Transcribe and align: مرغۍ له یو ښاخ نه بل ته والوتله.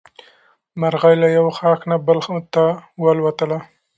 مرغۍ 0.79 1.15
له 1.21 1.27
یو 1.37 1.45
ښاخ 1.57 1.79
نه 1.89 1.95
بل 2.07 2.19
ته 2.53 2.63
والوتله. 3.03 3.57